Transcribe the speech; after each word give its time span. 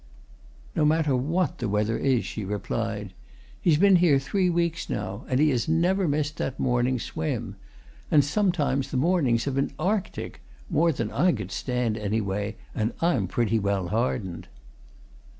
"No 0.75 0.83
matter 0.83 1.15
what 1.15 1.59
the 1.59 1.69
weather 1.69 1.95
is," 1.95 2.25
she 2.25 2.43
replied. 2.43 3.13
"He's 3.61 3.77
been 3.77 3.97
here 3.97 4.17
three 4.17 4.49
weeks 4.49 4.89
now, 4.89 5.25
and 5.27 5.39
he 5.39 5.51
has 5.51 5.67
never 5.67 6.07
missed 6.07 6.37
that 6.37 6.59
morning 6.59 6.97
swim. 6.97 7.55
And 8.09 8.25
sometimes 8.25 8.89
the 8.89 8.97
mornings 8.97 9.45
have 9.45 9.53
been 9.53 9.73
Arctic 9.77 10.41
more 10.71 10.91
than 10.91 11.11
I 11.11 11.31
could 11.33 11.51
stand, 11.51 11.97
anyway, 11.99 12.55
and 12.73 12.93
I'm 12.99 13.27
pretty 13.27 13.59
well 13.59 13.89
hardened." 13.89 14.47